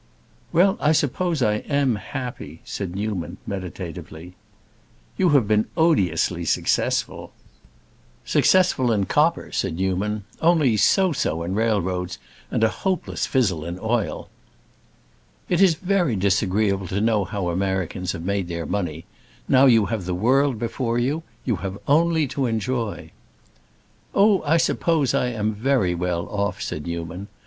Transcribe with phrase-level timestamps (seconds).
[0.51, 4.33] "Well, I suppose I am happy," said Newman, meditatively.
[5.15, 7.33] "You have been odiously successful."
[8.25, 12.17] "Successful in copper," said Newman, "only so so in railroads,
[12.49, 14.31] and a hopeless fizzle in oil."
[15.49, 19.05] "It is very disagreeable to know how Americans have made their money.
[19.47, 21.21] Now you have the world before you.
[21.45, 23.11] You have only to enjoy."
[24.15, 27.27] "Oh, I suppose I am very well off," said Newman.